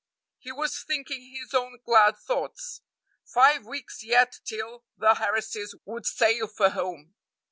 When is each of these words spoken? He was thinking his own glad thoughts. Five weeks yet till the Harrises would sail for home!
He 0.39 0.51
was 0.51 0.81
thinking 0.81 1.29
his 1.31 1.53
own 1.53 1.77
glad 1.85 2.17
thoughts. 2.17 2.81
Five 3.23 3.67
weeks 3.67 4.03
yet 4.03 4.39
till 4.43 4.83
the 4.97 5.13
Harrises 5.13 5.75
would 5.85 6.07
sail 6.07 6.47
for 6.47 6.71
home! 6.71 7.13